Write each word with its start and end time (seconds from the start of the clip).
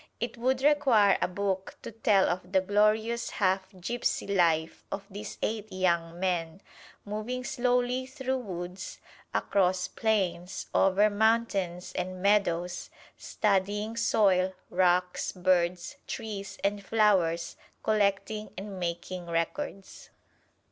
It 0.19 0.35
would 0.35 0.63
require 0.63 1.15
a 1.21 1.27
book 1.27 1.75
to 1.83 1.91
tell 1.91 2.27
of 2.27 2.53
the 2.53 2.59
glorious 2.59 3.29
half 3.29 3.69
gypsy 3.71 4.35
life 4.35 4.83
of 4.91 5.05
these 5.11 5.37
eight 5.43 5.71
young 5.71 6.19
men, 6.19 6.63
moving 7.05 7.43
slowly 7.43 8.07
through 8.07 8.39
woods, 8.39 8.97
across 9.31 9.87
plains, 9.87 10.65
over 10.73 11.07
mountains 11.11 11.93
and 11.93 12.19
meadows, 12.19 12.89
studying 13.15 13.95
soil, 13.95 14.55
rocks, 14.71 15.31
birds, 15.33 15.97
trees 16.07 16.57
and 16.63 16.83
flowers, 16.83 17.55
collecting 17.83 18.49
and 18.57 18.79
making 18.79 19.27
records. 19.27 20.09